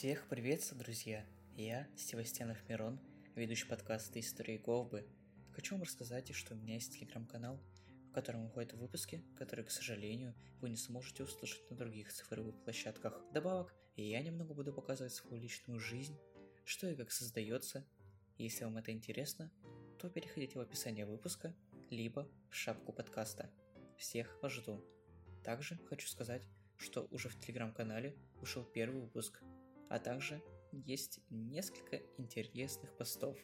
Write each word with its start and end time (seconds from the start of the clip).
Всех 0.00 0.26
приветствую, 0.28 0.82
друзья! 0.82 1.26
Я, 1.58 1.86
Севастьянов 1.94 2.66
Мирон, 2.70 2.98
ведущий 3.34 3.66
подкаста 3.66 4.18
«Истории 4.18 4.56
Говбы». 4.56 5.06
Хочу 5.52 5.74
вам 5.74 5.82
рассказать, 5.82 6.34
что 6.34 6.54
у 6.54 6.56
меня 6.56 6.76
есть 6.76 6.94
телеграм-канал, 6.94 7.60
в 8.08 8.12
котором 8.12 8.46
выходят 8.46 8.72
выпуски, 8.72 9.22
которые, 9.36 9.66
к 9.66 9.70
сожалению, 9.70 10.34
вы 10.62 10.70
не 10.70 10.78
сможете 10.78 11.24
услышать 11.24 11.70
на 11.70 11.76
других 11.76 12.10
цифровых 12.10 12.64
площадках. 12.64 13.20
Добавок, 13.34 13.74
я 13.94 14.22
немного 14.22 14.54
буду 14.54 14.72
показывать 14.72 15.12
свою 15.12 15.36
личную 15.36 15.78
жизнь, 15.78 16.18
что 16.64 16.88
и 16.88 16.96
как 16.96 17.10
создается. 17.12 17.86
Если 18.38 18.64
вам 18.64 18.78
это 18.78 18.92
интересно, 18.92 19.52
то 19.98 20.08
переходите 20.08 20.56
в 20.56 20.62
описание 20.62 21.04
выпуска, 21.04 21.54
либо 21.90 22.26
в 22.48 22.54
шапку 22.54 22.94
подкаста. 22.94 23.50
Всех 23.98 24.40
вас 24.40 24.50
жду. 24.50 24.82
Также 25.44 25.76
хочу 25.90 26.08
сказать, 26.08 26.48
что 26.78 27.06
уже 27.10 27.28
в 27.28 27.38
телеграм-канале 27.38 28.16
ушел 28.40 28.64
первый 28.64 29.02
выпуск, 29.02 29.42
а 29.90 29.98
также 29.98 30.40
есть 30.70 31.20
несколько 31.30 32.00
интересных 32.16 32.96
постов. 32.96 33.36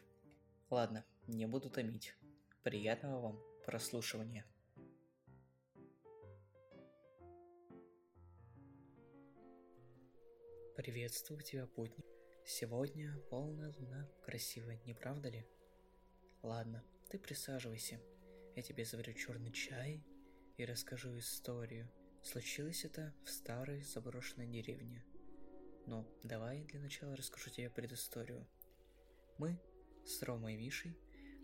Ладно, 0.71 1.05
не 1.27 1.45
буду 1.47 1.69
томить. 1.69 2.15
Приятного 2.63 3.21
вам 3.21 3.41
прослушивания. 3.65 4.47
Приветствую 10.77 11.43
тебя, 11.43 11.67
путник. 11.67 12.07
Сегодня 12.45 13.19
полная 13.29 13.75
луна, 13.77 14.09
красивая, 14.23 14.81
не 14.87 14.95
правда 14.95 15.31
ли? 15.31 15.45
Ладно, 16.43 16.85
ты 17.11 17.19
присаживайся. 17.19 18.01
Я 18.55 18.63
тебе 18.63 18.85
заварю 18.85 19.15
черный 19.15 19.51
чай 19.51 20.05
и 20.57 20.65
расскажу 20.65 21.19
историю. 21.19 21.91
Случилось 22.23 22.85
это 22.85 23.13
в 23.25 23.31
старой 23.31 23.83
заброшенной 23.83 24.47
деревне– 24.47 25.05
но 25.87 26.07
давай 26.23 26.65
для 26.65 26.81
начала 26.81 27.17
расскажу 27.17 27.51
тебе 27.51 27.71
предысторию. 27.71 28.47
Мы 29.39 29.59
с 30.05 30.23
Ромой 30.23 30.55
и 30.55 30.57
Мишей 30.57 30.97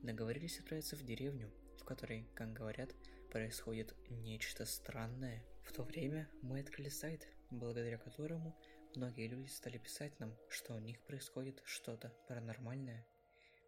договорились 0.03 0.59
отправиться 0.59 0.97
в 0.97 1.03
деревню, 1.05 1.51
в 1.79 1.85
которой, 1.85 2.29
как 2.35 2.53
говорят, 2.53 2.95
происходит 3.31 3.95
нечто 4.11 4.67
странное. 4.67 5.45
В 5.65 5.73
то 5.73 5.85
время 5.85 6.29
мы 6.43 6.61
открыли 6.61 6.89
сайт, 6.89 7.29
благодаря 7.51 7.99
которому 7.99 8.59
многие 8.97 9.29
люди 9.29 9.49
стали 9.49 9.79
писать 9.79 10.19
нам, 10.19 10.37
что 10.49 10.75
у 10.75 10.79
них 10.79 11.01
происходит 11.07 11.63
что-то 11.65 12.13
паранормальное. 12.29 13.07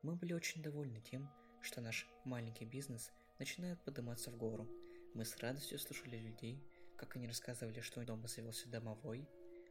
Мы 0.02 0.16
были 0.16 0.32
очень 0.32 0.62
довольны 0.62 1.00
тем, 1.00 1.30
что 1.62 1.80
наш 1.80 2.08
маленький 2.24 2.64
бизнес 2.64 3.10
начинает 3.38 3.82
подниматься 3.84 4.30
в 4.30 4.36
гору. 4.36 4.68
Мы 5.14 5.24
с 5.24 5.36
радостью 5.38 5.78
слушали 5.78 6.16
людей, 6.16 6.62
как 6.96 7.16
они 7.16 7.26
рассказывали, 7.26 7.80
что 7.80 8.04
дома 8.04 8.26
завелся 8.26 8.68
домовой, 8.68 9.28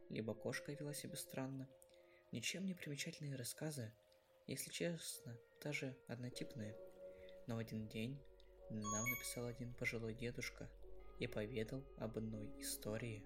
либо 0.08 0.34
кошка 0.34 0.72
вела 0.72 0.92
себя 0.92 1.16
странно. 1.16 1.68
Ничем 2.32 2.66
не 2.66 2.74
примечательные 2.74 3.36
рассказы, 3.36 3.92
если 4.46 4.70
честно, 4.70 5.38
даже 5.62 5.96
однотипные. 6.08 6.76
Но 7.46 7.56
в 7.56 7.58
один 7.58 7.86
день 7.88 8.20
нам 8.70 9.10
написал 9.10 9.46
один 9.46 9.74
пожилой 9.74 10.14
дедушка 10.14 10.70
и 11.18 11.26
поведал 11.26 11.84
об 11.98 12.18
одной 12.18 12.52
истории. 12.60 13.24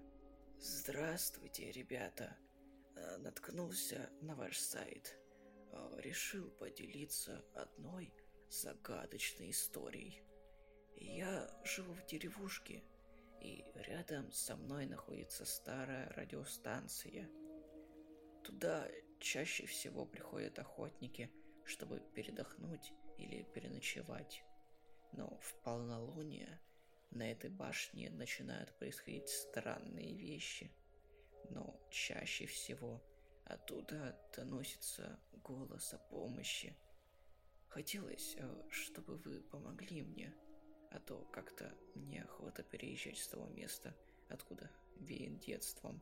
Здравствуйте, 0.59 1.71
ребята. 1.71 2.37
Э, 2.95 3.17
наткнулся 3.17 4.09
на 4.21 4.35
ваш 4.35 4.57
сайт. 4.57 5.17
Э, 5.71 5.99
решил 6.01 6.49
поделиться 6.51 7.43
одной 7.53 8.13
загадочной 8.49 9.51
историей. 9.51 10.21
Я 10.95 11.49
живу 11.63 11.93
в 11.93 12.05
деревушке, 12.05 12.83
и 13.41 13.63
рядом 13.75 14.31
со 14.31 14.55
мной 14.55 14.85
находится 14.85 15.45
старая 15.45 16.09
радиостанция. 16.09 17.29
Туда 18.43 18.87
чаще 19.19 19.65
всего 19.65 20.05
приходят 20.05 20.59
охотники, 20.59 21.31
чтобы 21.65 21.99
передохнуть 22.13 22.93
или 23.17 23.43
переночевать. 23.43 24.43
Но 25.11 25.37
в 25.39 25.55
полнолуние 25.61 26.59
на 27.11 27.31
этой 27.31 27.49
башне 27.49 28.09
начинают 28.09 28.77
происходить 28.77 29.29
странные 29.29 30.15
вещи. 30.15 30.71
Но 31.49 31.79
чаще 31.89 32.45
всего 32.45 33.01
оттуда 33.45 34.19
доносится 34.35 35.19
голос 35.43 35.93
о 35.93 35.97
помощи. 35.97 36.75
Хотелось, 37.67 38.35
э, 38.37 38.63
чтобы 38.69 39.17
вы 39.17 39.41
помогли 39.41 40.01
мне– 40.01 40.33
а 40.91 40.99
то 40.99 41.25
как-то 41.31 41.73
неохота 41.95 42.63
переезжать 42.63 43.17
с 43.17 43.27
того 43.27 43.47
места, 43.47 43.95
откуда 44.29 44.69
веет 44.99 45.39
детством. 45.39 46.01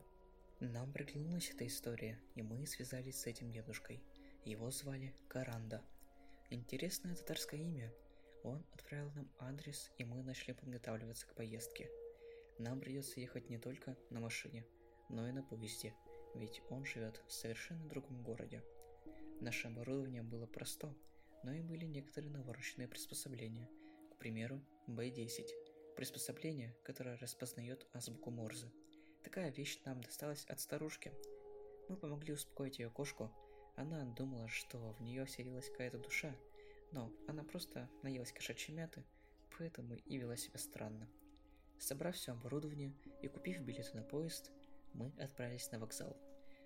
Нам 0.60 0.92
приглянулась 0.92 1.50
эта 1.50 1.66
история, 1.66 2.18
и 2.34 2.42
мы 2.42 2.66
связались 2.66 3.20
с 3.20 3.26
этим 3.26 3.52
дедушкой. 3.52 4.02
Его 4.44 4.70
звали 4.70 5.14
Каранда. 5.28 5.82
Интересное 6.50 7.14
татарское 7.14 7.60
имя. 7.60 7.92
Он 8.42 8.64
отправил 8.72 9.10
нам 9.12 9.30
адрес, 9.38 9.90
и 9.98 10.04
мы 10.04 10.22
начали 10.22 10.52
подготавливаться 10.52 11.26
к 11.26 11.34
поездке. 11.34 11.90
Нам 12.58 12.80
придется 12.80 13.20
ехать 13.20 13.50
не 13.50 13.58
только 13.58 13.96
на 14.10 14.20
машине, 14.20 14.64
но 15.08 15.28
и 15.28 15.32
на 15.32 15.42
поезде, 15.42 15.94
ведь 16.34 16.62
он 16.70 16.84
живет 16.84 17.22
в 17.26 17.32
совершенно 17.32 17.88
другом 17.88 18.22
городе. 18.22 18.62
Наше 19.40 19.68
оборудование 19.68 20.22
было 20.22 20.46
просто, 20.46 20.92
но 21.44 21.52
и 21.52 21.60
были 21.60 21.84
некоторые 21.84 22.32
навороченные 22.32 22.88
приспособления– 22.88 23.68
к 24.18 24.20
примеру, 24.20 24.60
B10– 24.88 25.46
приспособление, 25.96 26.74
которое 26.82 27.18
распознает 27.18 27.86
азбуку 27.92 28.30
Морзе. 28.30 28.72
Такая 29.22 29.50
вещь 29.50 29.78
нам 29.84 30.00
досталась 30.00 30.46
от 30.46 30.60
старушки. 30.60 31.12
Мы 31.90 31.96
помогли 31.96 32.32
успокоить 32.32 32.78
ее 32.78 32.88
кошку. 32.88 33.30
Она 33.76 34.02
думала, 34.04 34.48
что 34.48 34.78
в 34.94 35.02
нее 35.02 35.26
селилась 35.26 35.68
какая-то 35.68 35.98
душа, 35.98 36.34
но 36.92 37.12
она 37.26 37.44
просто 37.44 37.90
наелась 38.02 38.32
кошачьей 38.32 38.74
мяты, 38.74 39.04
поэтому 39.58 39.94
и 39.94 40.16
вела 40.16 40.36
себя 40.36 40.58
странно. 40.58 41.06
Собрав 41.78 42.16
все 42.16 42.32
оборудование 42.32 42.94
и 43.20 43.28
купив 43.28 43.60
билеты 43.60 43.94
на 43.94 44.02
поезд, 44.02 44.50
мы 44.94 45.12
отправились 45.18 45.70
на 45.70 45.78
вокзал. 45.78 46.16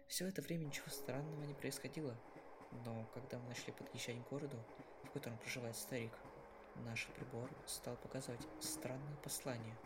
Все 0.07 0.29
это 0.29 0.43
время 0.43 0.67
ничего 0.67 0.91
странного 0.91 1.43
не 1.43 1.55
происходило, 1.55 2.17
но 2.85 3.05
когда 3.15 3.41
мы 3.41 3.49
начали 3.49 3.73
подъезжать 3.73 4.25
к 4.25 4.29
городу, 4.29 4.65
в 5.03 5.11
котором 5.11 5.39
проживает 5.39 5.75
старик, 5.75 6.13
Наш 6.77 7.07
прибор 7.09 7.51
стал 7.67 7.97
показывать 7.97 8.47
странное 8.61 9.17
послание. 9.23 9.77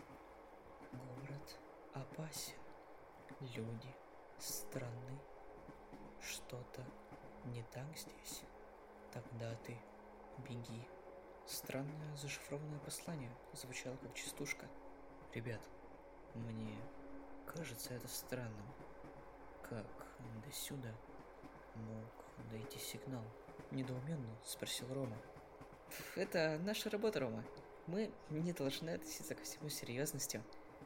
Город 0.93 1.59
опасен. 1.93 2.55
Люди 3.41 3.95
странны. 4.39 5.19
Что-то 6.21 6.85
не 7.47 7.63
так 7.65 7.87
здесь. 7.97 8.43
Тогда 9.13 9.55
ты 9.65 9.77
беги. 10.49 10.83
Странное 11.47 12.17
зашифрованное 12.17 12.79
послание 12.81 13.31
звучало 13.53 13.97
как 13.97 14.15
частушка. 14.15 14.67
Ребят, 15.35 15.61
мне 16.35 16.77
кажется 17.47 17.95
это 17.95 18.09
странным. 18.09 18.67
Как 19.63 19.87
до 20.45 20.53
сюда 20.53 20.93
мог 21.75 22.51
дойти 22.51 22.79
сигнал? 22.79 23.25
Недоуменно 23.71 24.37
спросил 24.45 24.93
Рома. 24.93 25.17
Это 26.15 26.59
наша 26.65 26.91
работа, 26.91 27.21
Рома. 27.21 27.45
Мы 27.87 28.11
не 28.31 28.53
должны 28.53 28.91
относиться 28.91 29.35
ко 29.35 29.43
всему 29.45 29.69
серьезностью. 29.69 30.43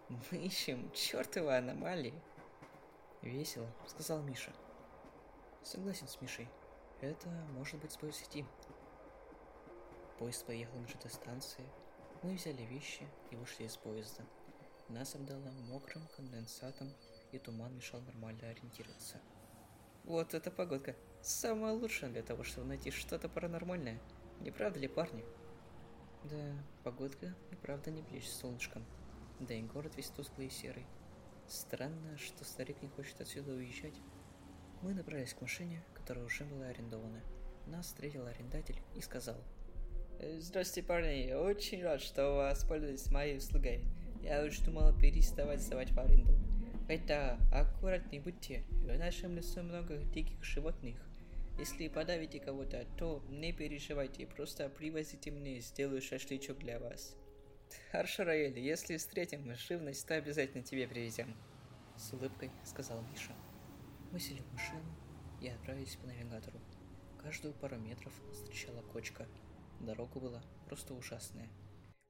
Мы 0.08 0.38
ищем 0.38 0.90
чертовы 0.92 1.56
аномалии. 1.56 2.14
Весело, 3.22 3.66
сказал 3.86 4.20
Миша. 4.22 4.52
Согласен 5.62 6.08
с 6.08 6.20
Мишей. 6.20 6.48
Это 7.00 7.28
может 7.52 7.80
быть 7.80 7.92
сбой 7.92 8.12
сети. 8.12 8.44
Поезд 10.18 10.44
поехал 10.44 10.82
к 10.84 10.88
ЖТ-станции. 10.88 11.64
Мы 12.22 12.34
взяли 12.34 12.62
вещи 12.62 13.06
и 13.30 13.36
вышли 13.36 13.64
из 13.64 13.76
поезда. 13.76 14.22
Нас 14.88 15.14
обдало 15.14 15.50
мокрым 15.68 16.06
конденсатом, 16.16 16.92
и 17.32 17.38
туман 17.38 17.74
мешал 17.76 18.00
нормально 18.00 18.50
ориентироваться. 18.50 19.20
Вот 20.04 20.34
эта 20.34 20.50
погодка. 20.50 20.96
Самая 21.22 21.72
лучшая 21.72 22.10
для 22.10 22.22
того, 22.22 22.42
чтобы 22.42 22.66
найти 22.66 22.90
что-то 22.90 23.28
паранормальное– 23.28 24.00
не 24.40 24.50
правда 24.50 24.78
ли, 24.78 24.88
парни? 24.88 25.24
Да, 26.24 26.54
погодка 26.82 27.34
и 27.50 27.56
правда 27.56 27.90
не 27.90 28.02
блещет 28.02 28.32
солнышком. 28.32 28.84
Да 29.38 29.54
и 29.54 29.62
город 29.62 29.96
весь 29.96 30.08
тусклый 30.08 30.46
и 30.48 30.50
серый. 30.50 30.86
Странно, 31.46 32.16
что 32.18 32.44
старик 32.44 32.80
не 32.82 32.88
хочет 32.88 33.20
отсюда 33.20 33.52
уезжать. 33.52 34.00
Мы 34.82 34.94
направились 34.94 35.34
к 35.34 35.40
машине, 35.40 35.82
которая 35.94 36.24
уже 36.24 36.44
была 36.44 36.66
арендована. 36.66 37.20
Нас 37.66 37.86
встретил 37.86 38.26
арендатель 38.26 38.80
и 38.94 39.00
сказал. 39.00 39.36
«Э, 40.18 40.38
здравствуйте, 40.40 40.86
парни. 40.88 41.32
Очень 41.32 41.82
рад, 41.82 42.00
что 42.00 42.30
вы 42.30 42.36
воспользовались 42.36 43.10
моей 43.10 43.36
услугой. 43.36 43.84
Я 44.22 44.44
уж 44.44 44.58
думал 44.58 44.94
переставать 44.98 45.60
сдавать 45.60 45.90
в 45.92 45.98
аренду. 45.98 46.32
Хотя 46.86 47.38
аккуратнее 47.52 48.22
будьте. 48.22 48.64
В 48.70 48.98
нашем 48.98 49.36
лесу 49.36 49.62
много 49.62 49.98
диких 49.98 50.42
животных. 50.42 50.96
Если 51.60 51.88
подавите 51.88 52.40
кого-то, 52.40 52.86
то 52.96 53.22
не 53.28 53.52
переживайте, 53.52 54.26
просто 54.26 54.70
привозите 54.70 55.30
мне, 55.30 55.60
сделаю 55.60 56.00
шашлычок 56.00 56.56
для 56.56 56.80
вас. 56.80 57.14
Хорошо, 57.92 58.24
Раэль, 58.24 58.58
если 58.58 58.96
встретим 58.96 59.54
живность, 59.54 60.08
то 60.08 60.14
обязательно 60.14 60.64
тебе 60.64 60.88
привезем. 60.88 61.36
С 61.98 62.14
улыбкой 62.14 62.50
сказал 62.64 63.02
Миша. 63.02 63.34
Мы 64.10 64.18
сели 64.18 64.40
в 64.40 64.52
машину 64.54 64.86
и 65.42 65.48
отправились 65.48 65.96
по 65.96 66.06
навигатору. 66.06 66.58
Каждую 67.22 67.52
пару 67.52 67.76
метров 67.76 68.14
встречала 68.32 68.80
кочка. 68.80 69.28
Дорога 69.80 70.18
была 70.18 70.42
просто 70.64 70.94
ужасная. 70.94 71.50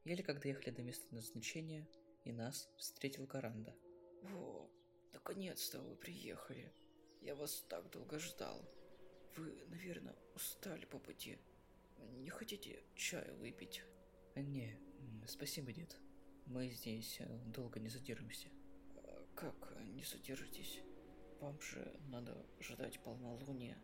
Еле 0.05 0.23
когда 0.23 0.49
ехали 0.49 0.71
до 0.71 0.83
места 0.83 1.13
назначения, 1.13 1.89
и 2.23 2.31
нас 2.31 2.71
встретил 2.77 3.27
Каранда. 3.27 3.75
О, 4.33 4.71
наконец-то 5.13 5.81
вы 5.81 5.97
приехали. 5.97 6.73
Я 7.21 7.35
вас 7.35 7.67
так 7.69 7.91
долго 7.91 8.21
ждал. 8.21 8.65
Вы, 9.37 9.65
наверное, 9.69 10.17
устали 10.35 10.85
по 10.85 10.99
пути. 10.99 11.39
Не 12.19 12.31
хотите 12.31 12.83
чаю 12.95 13.37
выпить? 13.37 13.83
Не, 14.35 14.77
спасибо, 15.27 15.73
дед. 15.73 15.97
Мы 16.47 16.69
здесь 16.69 17.17
э, 17.21 17.39
долго 17.47 17.79
не 17.79 17.89
задержимся. 17.89 18.49
А 18.97 19.27
как 19.35 19.55
не 19.95 20.03
задержитесь? 20.03 20.81
Вам 21.41 21.61
же 21.61 21.95
надо 22.09 22.37
ждать 22.61 23.01
полнолуния. 23.01 23.79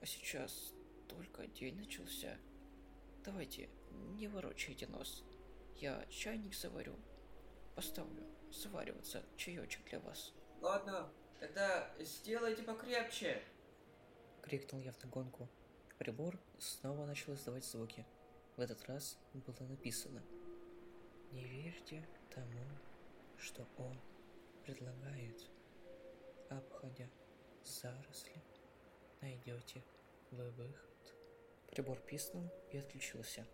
А 0.00 0.06
сейчас 0.06 0.72
только 1.08 1.46
день 1.46 1.76
начался. 1.76 2.38
Давайте, 3.24 3.68
не 4.16 4.26
ворочайте 4.28 4.86
нос. 4.86 5.24
Я 5.76 6.04
чайник 6.06 6.54
заварю. 6.54 6.96
Поставлю 7.74 8.24
свариваться 8.50 9.24
чаечек 9.36 9.84
для 9.88 10.00
вас. 10.00 10.34
Ладно, 10.60 11.12
тогда 11.40 11.94
сделайте 12.00 12.62
покрепче. 12.62 13.42
Крикнул 14.42 14.80
я 14.80 14.92
вдогонку. 14.92 15.48
Прибор 15.98 16.38
снова 16.58 17.06
начал 17.06 17.34
издавать 17.34 17.64
звуки. 17.64 18.04
В 18.56 18.60
этот 18.60 18.84
раз 18.86 19.16
было 19.32 19.66
написано 19.66 20.22
«Не 21.30 21.44
верьте 21.44 22.06
тому, 22.34 22.64
что 23.38 23.66
он 23.78 23.98
предлагает. 24.64 25.48
Обходя 26.50 27.08
заросли, 27.64 28.42
найдете 29.20 29.82
вы 30.30 30.50
выход». 30.50 31.14
Прибор 31.70 31.98
писнул 32.00 32.50
и 32.70 32.76
отключился. 32.76 33.46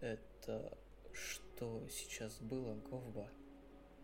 Это 0.00 0.78
что 1.12 1.86
сейчас 1.88 2.40
было, 2.40 2.74
Говба? 2.74 3.28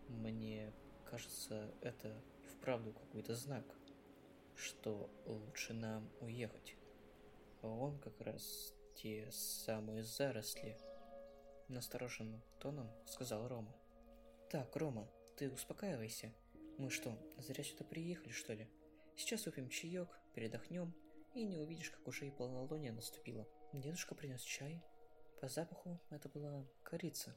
Мне 0.07 0.71
кажется, 1.09 1.73
это 1.81 2.15
вправду 2.51 2.93
какой-то 2.93 3.33
знак, 3.33 3.65
что 4.57 5.09
лучше 5.25 5.73
нам 5.73 6.09
уехать. 6.19 6.75
А 7.61 7.67
он 7.67 7.99
как 7.99 8.19
раз 8.21 8.73
те 8.95 9.29
самые 9.31 10.03
заросли. 10.03 10.77
Настороженным 11.69 12.41
тоном 12.59 12.89
сказал 13.05 13.47
Рома. 13.47 13.75
Так, 14.49 14.75
Рома, 14.75 15.07
ты 15.35 15.49
успокаивайся. 15.51 16.33
Мы 16.77 16.89
что, 16.89 17.17
зря 17.37 17.63
сюда 17.63 17.83
приехали, 17.85 18.31
что 18.31 18.53
ли? 18.53 18.67
Сейчас 19.15 19.45
выпьем 19.45 19.69
чаек, 19.69 20.09
передохнем, 20.33 20.93
и 21.33 21.43
не 21.43 21.57
увидишь, 21.57 21.91
как 21.91 22.07
уже 22.07 22.27
и 22.27 22.31
полнолуние 22.31 22.91
наступило. 22.91 23.47
Дедушка 23.73 24.15
принес 24.15 24.41
чай, 24.41 24.81
по 25.39 25.47
запаху 25.47 25.99
это 26.09 26.29
была 26.29 26.65
корица. 26.83 27.35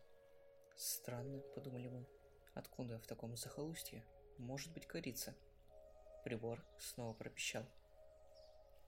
Странно, 0.74 1.40
подумали 1.54 1.88
мы. 1.88 2.06
Откуда 2.54 2.98
в 2.98 3.06
таком 3.06 3.36
захолустье 3.36 4.06
может 4.38 4.72
быть 4.72 4.86
корица? 4.86 5.34
Прибор 6.24 6.64
снова 6.78 7.14
пропищал. 7.14 7.64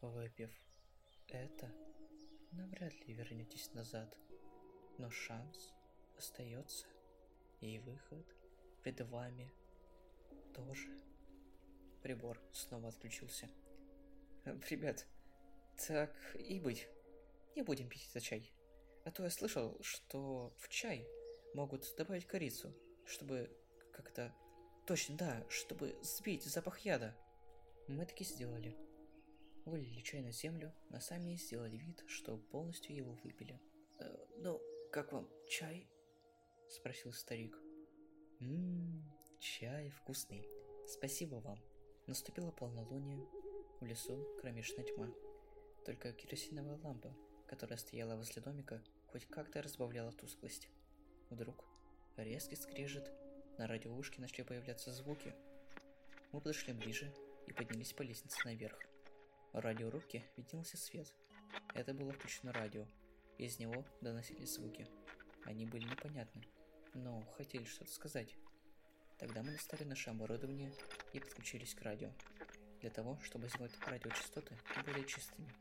Выпив 0.00 0.50
это, 1.28 1.72
навряд 2.52 2.92
ли 3.06 3.14
вернетесь 3.14 3.72
назад. 3.72 4.16
Но 4.98 5.10
шанс 5.10 5.72
остается, 6.18 6.86
и 7.60 7.78
выход 7.78 8.26
пред 8.82 9.00
вами 9.00 9.50
тоже. 10.54 10.88
Прибор 12.02 12.40
снова 12.52 12.88
отключился. 12.88 13.48
Ребят, 14.70 15.06
так 15.86 16.14
и 16.34 16.60
быть. 16.60 16.88
Не 17.54 17.62
будем 17.62 17.88
пить 17.88 18.10
за 18.12 18.20
чай. 18.20 18.52
А 19.04 19.10
то 19.10 19.24
я 19.24 19.30
слышал, 19.30 19.78
что 19.82 20.54
в 20.58 20.68
чай 20.68 21.06
могут 21.54 21.86
добавить 21.96 22.26
корицу, 22.26 22.74
чтобы 23.06 23.50
как-то... 23.92 24.34
Точно, 24.86 25.16
да, 25.16 25.46
чтобы 25.48 25.96
сбить 26.02 26.44
запах 26.44 26.80
яда. 26.80 27.16
Мы 27.88 28.04
таки 28.06 28.24
сделали. 28.24 28.76
Вылили 29.64 30.00
чай 30.00 30.22
на 30.22 30.32
землю, 30.32 30.72
а 30.90 31.00
сами 31.00 31.36
сделали 31.36 31.76
вид, 31.76 32.04
что 32.08 32.36
полностью 32.36 32.94
его 32.94 33.12
выпили. 33.22 33.60
Э, 34.00 34.16
ну, 34.38 34.60
как 34.90 35.12
вам 35.12 35.28
чай? 35.48 35.88
Спросил 36.68 37.12
старик. 37.12 37.56
Ммм, 38.40 39.04
чай 39.38 39.90
вкусный. 39.90 40.48
Спасибо 40.86 41.36
вам. 41.36 41.58
Наступило 42.06 42.50
полнолуние. 42.50 43.24
В 43.80 43.86
лесу 43.86 44.36
кромешная 44.40 44.84
тьма. 44.84 45.12
Только 45.84 46.12
керосиновая 46.12 46.78
лампа 46.78 47.14
которая 47.52 47.76
стояла 47.76 48.16
возле 48.16 48.40
домика, 48.40 48.82
хоть 49.08 49.26
как-то 49.26 49.60
разбавляла 49.60 50.10
тусклость. 50.12 50.70
Вдруг 51.28 51.66
резкий 52.16 52.56
скрежет, 52.56 53.12
на 53.58 53.66
радиоушке 53.66 54.20
начали 54.20 54.42
появляться 54.42 54.92
звуки. 54.92 55.34
Мы 56.32 56.40
подошли 56.40 56.72
ближе 56.72 57.12
и 57.46 57.52
поднялись 57.52 57.92
по 57.92 58.02
лестнице 58.02 58.40
наверх. 58.44 58.78
В 59.52 59.58
радиорубке 59.58 60.24
виднелся 60.36 60.76
свет. 60.76 61.12
Это 61.74 61.92
было 61.92 62.12
включено 62.12 62.52
радио. 62.52 62.86
Из 63.38 63.58
него 63.58 63.84
доносились 64.00 64.54
звуки. 64.54 64.88
Они 65.44 65.66
были 65.66 65.84
непонятны, 65.84 66.42
но 66.94 67.22
хотели 67.36 67.64
что-то 67.64 67.92
сказать. 67.92 68.36
Тогда 69.18 69.42
мы 69.42 69.52
достали 69.52 69.84
наше 69.84 70.10
оборудование 70.10 70.72
и 71.12 71.20
подключились 71.20 71.74
к 71.74 71.82
радио, 71.82 72.10
для 72.80 72.90
того, 72.90 73.18
чтобы 73.22 73.48
сделать 73.48 73.72
радиочастоты 73.86 74.56
более 74.84 75.04
чистыми. 75.06 75.52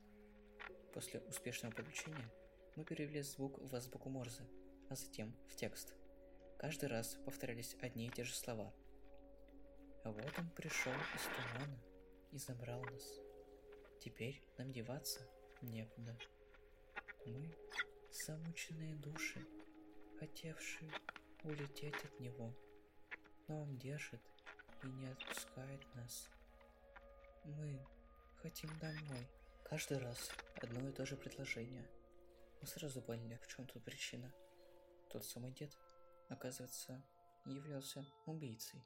После 0.94 1.20
успешного 1.22 1.74
подключения 1.74 2.30
мы 2.76 2.84
перевели 2.84 3.22
звук 3.22 3.60
в 3.60 3.76
азбуку 3.76 4.10
Морзе, 4.10 4.44
а 4.90 4.96
затем 4.96 5.36
в 5.48 5.56
текст. 5.56 5.94
Каждый 6.62 6.90
раз 6.90 7.18
повторялись 7.25 7.75
одни 7.81 8.06
и 8.06 8.12
те 8.12 8.24
же 8.24 8.36
слова. 8.36 8.72
А 10.04 10.12
вот 10.12 10.31
он 10.38 10.48
пришел 10.52 10.94
из 11.16 11.24
тумана 11.24 11.80
и 12.31 12.38
забрал 12.38 12.84
нас. 12.84 13.19
Теперь 14.00 14.40
нам 14.60 14.72
деваться 14.72 15.28
некуда. 15.63 16.16
Мы 17.25 17.58
замученные 18.12 18.94
души, 18.98 19.44
хотевшие 20.19 20.92
улететь 21.44 21.96
от 21.96 22.19
него. 22.19 22.54
Но 23.48 23.63
он 23.63 23.80
держит 23.80 24.22
и 24.84 24.86
не 24.86 25.08
отпускает 25.08 25.81
нас. 25.96 26.30
Мы 27.44 27.84
хотим 28.36 28.69
домой. 28.78 29.27
Каждый 29.63 29.98
раз 29.98 30.30
одно 30.62 30.88
и 30.88 30.91
то 30.91 31.08
же 31.08 31.18
предложение. 31.18 31.89
Мы 32.62 32.68
сразу 32.68 33.01
поняли, 33.01 33.39
в 33.41 33.48
чем 33.48 33.65
тут 33.65 33.84
причина. 33.84 34.32
Тот 35.10 35.25
самый 35.25 35.51
дед, 35.53 35.75
оказывается, 36.32 37.04
являлся 37.46 38.06
убийцей. 38.26 38.84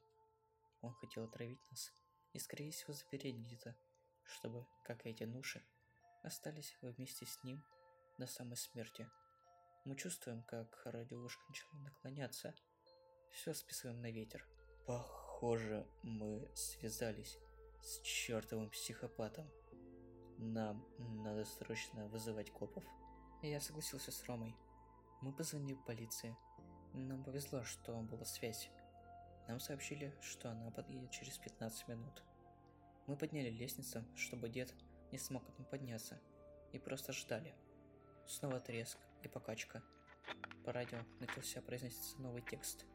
Он 0.81 0.93
хотел 0.93 1.25
отравить 1.25 1.61
нас 1.69 1.91
и, 2.33 2.39
скорее 2.39 2.71
всего, 2.71 2.93
запереть 2.93 3.37
где-то, 3.37 3.75
чтобы, 4.23 4.67
как 4.83 5.05
и 5.05 5.09
эти 5.09 5.23
нуши, 5.23 5.63
остались 6.23 6.75
вместе 6.81 7.25
с 7.25 7.43
ним 7.43 7.63
до 8.17 8.27
самой 8.27 8.57
смерти. 8.57 9.09
Мы 9.85 9.95
чувствуем, 9.95 10.43
как 10.43 10.81
радиошка 10.85 11.43
начала 11.47 11.79
наклоняться. 11.81 12.55
Все 13.31 13.53
списываем 13.53 14.01
на 14.01 14.11
ветер. 14.11 14.47
Похоже, 14.87 15.87
мы 16.01 16.49
связались 16.55 17.37
с 17.81 18.01
чертовым 18.01 18.69
психопатом. 18.69 19.49
Нам 20.37 20.85
надо 21.23 21.45
срочно 21.45 22.07
вызывать 22.07 22.51
копов. 22.51 22.83
Я 23.41 23.61
согласился 23.61 24.11
с 24.11 24.23
Ромой. 24.25 24.55
Мы 25.21 25.31
позвонили 25.33 25.77
полиции. 25.85 26.35
Нам 26.95 27.25
повезло, 27.25 27.61
что 27.63 27.93
была 28.03 28.23
связь. 28.23 28.69
Нам 29.49 29.59
сообщили, 29.59 30.13
что 30.21 30.49
она 30.49 30.71
подъедет 30.71 31.11
через 31.11 31.37
15 31.37 31.89
минут. 31.89 32.23
Мы 33.05 33.17
подняли 33.17 33.49
лестницу, 33.49 34.01
чтобы 34.15 34.47
дед 34.47 34.73
не 35.11 35.17
смог 35.17 35.43
подняться, 35.69 36.17
и 36.71 36.79
просто 36.79 37.11
ждали. 37.11 37.53
Снова 38.25 38.61
треск 38.61 38.97
и 39.23 39.27
покачка. 39.27 39.83
По 40.63 40.71
радио 40.71 40.99
начался 41.19 41.61
произноситься 41.61 42.19
новый 42.21 42.41
текст. 42.41 42.85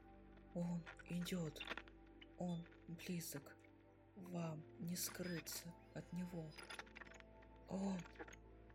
«Он 0.54 0.83
идет! 1.11 1.61
Он 2.38 2.66
близок! 2.88 3.54
Вам 4.16 4.64
не 4.78 4.97
скрыться 4.97 5.73
от 5.92 6.11
него!» 6.14 6.50
Он 7.69 7.99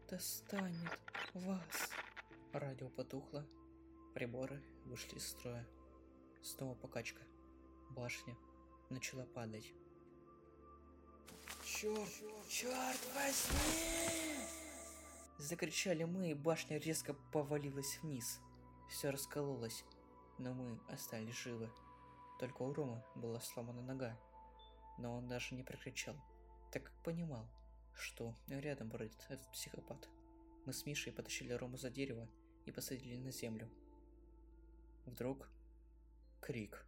достанет 0.08 1.00
вас. 1.34 1.92
Радио 2.54 2.90
потухло. 2.90 3.44
Приборы 4.14 4.64
вышли 4.86 5.18
из 5.18 5.28
строя. 5.28 5.68
Снова 6.42 6.76
покачка. 6.76 7.22
Башня 7.90 8.36
начала 8.90 9.26
падать. 9.26 9.74
Черт, 11.66 12.10
черт 12.50 13.00
возьми! 13.14 14.46
Закричали 15.38 16.04
мы, 16.04 16.32
и 16.32 16.34
башня 16.34 16.78
резко 16.78 17.14
повалилась 17.32 18.00
вниз. 18.02 18.40
Все 18.90 19.10
раскололось, 19.10 19.84
но 20.38 20.54
мы 20.54 20.80
остались 20.88 21.36
живы. 21.36 21.70
Только 22.40 22.62
у 22.62 22.74
Ромы 22.74 23.04
была 23.16 23.40
сломана 23.40 23.82
нога. 23.82 24.18
но 24.98 25.18
он 25.18 25.28
даже 25.28 25.56
не 25.56 25.64
прокричал, 25.64 26.16
так 26.72 26.84
как 26.84 27.04
понимал, 27.04 27.50
что 27.94 28.36
рядом 28.48 28.90
бродит 28.90 29.26
этот 29.30 29.52
психопат. 29.52 30.08
Мы 30.66 30.74
с 30.74 30.86
Мишей 30.86 31.12
потащили 31.12 31.52
Рому 31.54 31.78
за 31.78 31.90
дерево 31.90 32.30
и 32.66 32.72
посадили 32.72 33.18
на 33.18 33.32
землю. 33.32 33.70
Вдруг 35.06 35.50
крик. 36.42 36.86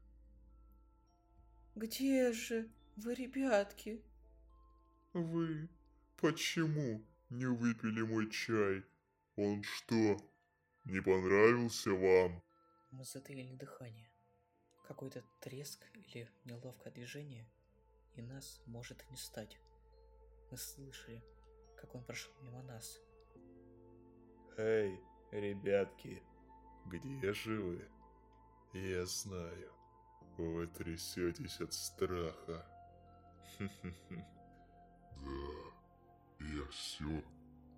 «Где 1.76 2.32
же 2.34 2.70
вы, 2.96 3.14
ребятки?» 3.14 4.04
Вы 5.14 5.68
почему 6.18 7.04
не 7.30 7.46
выпили 7.46 8.02
мой 8.04 8.30
чай? 8.30 8.84
Он 9.36 9.64
что, 9.64 10.18
не 10.86 11.02
понравился 11.02 11.92
вам? 11.92 12.44
Мы 12.92 13.04
затаили 13.04 13.56
дыхание. 13.56 14.12
Какой-то 14.88 15.24
треск 15.42 15.84
или 15.96 16.30
неловкое 16.46 16.94
движение, 16.94 17.50
и 18.16 18.22
нас 18.22 18.62
может 18.68 19.10
не 19.10 19.18
стать. 19.18 19.60
Мы 20.52 20.58
слышали, 20.58 21.24
как 21.78 21.96
он 21.96 22.04
прошел 22.04 22.32
мимо 22.42 22.62
нас. 22.62 23.00
Эй, 24.58 25.00
ребятки, 25.32 26.22
где 26.86 27.34
же 27.34 27.60
вы? 27.60 27.97
Я 28.74 29.06
знаю, 29.06 29.72
вы 30.38 30.68
трясетесь 30.68 31.60
от 31.62 31.74
страха. 31.74 32.66
Да, 33.60 35.40
я 36.40 36.66
все 36.70 37.24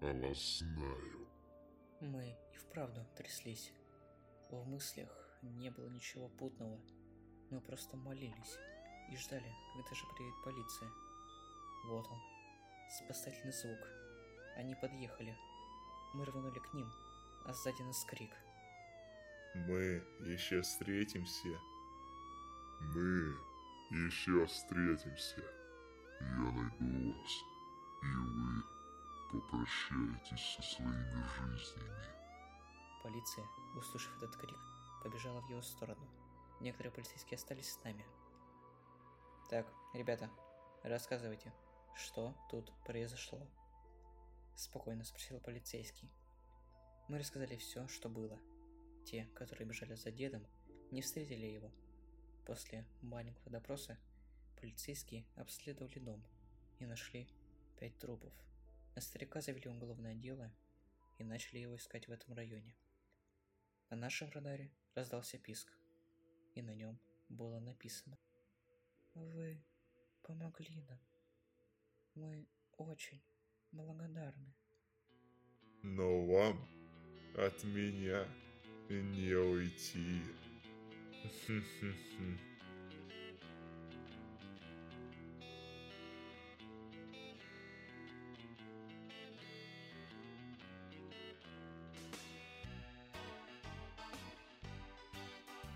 о 0.02 0.14
вас 0.14 0.60
знаю. 0.60 1.28
Мы 2.02 2.38
и 2.54 2.58
вправду 2.58 3.06
тряслись. 3.16 3.72
В 4.50 4.68
мыслях 4.68 5.10
не 5.42 5.70
было 5.70 5.88
ничего 5.88 6.28
путного. 6.28 6.80
Мы 7.52 7.62
просто 7.62 7.96
молились 7.96 8.58
и 9.12 9.16
ждали, 9.18 9.54
когда 9.74 9.96
же 9.96 10.06
приедет 10.16 10.44
полиция. 10.44 10.90
Вот 11.86 12.08
он, 12.08 12.20
спасательный 13.04 13.54
звук. 13.54 13.80
Они 14.58 14.76
подъехали. 14.76 15.38
Мы 16.14 16.26
рванули 16.26 16.60
к 16.60 16.74
ним, 16.74 16.92
а 17.46 17.54
сзади 17.54 17.84
нас 17.84 18.04
крик. 18.06 18.32
Мы 19.56 20.04
еще 20.20 20.62
встретимся. 20.62 21.60
Мы 22.80 23.36
еще 23.90 24.46
встретимся. 24.46 25.44
Я 26.22 26.28
найду 26.28 27.14
вас, 27.14 27.32
и 28.04 28.06
вы 28.06 28.64
попрощаетесь 29.32 30.56
со 30.56 30.62
своими 30.62 31.24
жизнями. 31.36 32.06
Полиция, 33.02 33.46
услышав 33.76 34.16
этот 34.18 34.36
крик, 34.36 34.58
побежала 35.04 35.42
в 35.42 35.50
его 35.50 35.62
сторону. 35.64 36.08
Некоторые 36.60 36.92
полицейские 36.92 37.38
остались 37.38 37.72
с 37.74 37.84
нами. 37.84 38.06
Так, 39.50 39.66
ребята, 39.94 40.30
рассказывайте, 40.84 41.52
что 41.96 42.36
тут 42.52 42.72
произошло? 42.86 43.40
Спокойно 44.56 45.04
спросил 45.06 45.40
полицейский. 45.40 46.12
Мы 47.08 47.18
рассказали 47.18 47.56
все, 47.56 47.88
что 47.88 48.10
было. 48.10 48.40
Те, 49.10 49.26
которые 49.34 49.68
бежали 49.68 49.96
за 49.96 50.12
дедом, 50.12 50.46
не 50.92 51.02
встретили 51.02 51.48
его. 51.48 51.72
После 52.46 52.86
маленького 53.02 53.50
допроса 53.50 53.98
полицейские 54.62 55.26
обследовали 55.36 55.98
дом 55.98 56.24
и 56.78 56.86
нашли 56.86 57.28
пять 57.80 57.98
трупов. 57.98 58.32
На 58.94 59.02
старика 59.02 59.42
завели 59.42 59.68
уголовное 59.68 60.14
дело 60.14 60.54
и 61.18 61.24
начали 61.24 61.58
его 61.58 61.76
искать 61.76 62.08
в 62.08 62.12
этом 62.12 62.36
районе. 62.36 62.76
На 63.90 63.98
нашем 63.98 64.30
радаре 64.30 64.70
раздался 64.94 65.40
писк, 65.40 65.74
и 66.54 66.62
на 66.62 66.76
нем 66.76 67.00
было 67.30 67.60
написано 67.60 68.16
«Вы 69.16 69.60
помогли 70.22 70.84
нам. 70.84 71.00
Мы 72.14 72.48
очень 72.78 73.24
благодарны». 73.72 74.54
Но 75.82 76.28
вам 76.28 76.70
от 77.36 77.64
меня 77.64 78.28
не 78.90 79.36
уйти. 79.36 80.22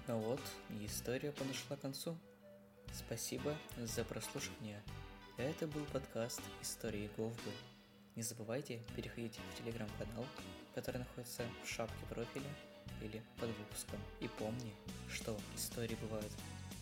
Ну 0.06 0.20
вот, 0.20 0.42
история 0.82 1.32
подошла 1.32 1.78
к 1.78 1.82
концу. 1.82 2.18
Спасибо 2.92 3.56
за 3.78 4.04
прослушивание. 4.04 4.84
Это 5.38 5.66
был 5.66 5.86
подкаст 5.86 6.42
«Истории 6.62 7.10
Говбы». 7.16 7.52
Не 8.16 8.22
забывайте 8.22 8.82
переходить 8.98 9.40
в 9.40 9.58
телеграм-канал, 9.58 10.26
который 10.76 10.98
находится 10.98 11.44
в 11.64 11.70
шапке 11.70 12.06
профиля 12.10 12.50
или 13.04 13.22
под 13.40 13.50
выпуском. 13.50 14.00
И 14.22 14.28
помни, 14.28 14.74
что 15.12 15.38
истории 15.56 15.98
бывают 16.02 16.32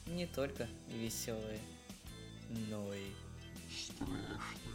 не 0.07 0.27
только 0.27 0.67
веселые, 0.87 1.59
но 2.69 2.93
и... 2.93 3.11
Страшно. 3.69 4.70